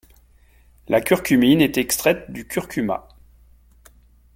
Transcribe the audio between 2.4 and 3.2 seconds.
curcuma.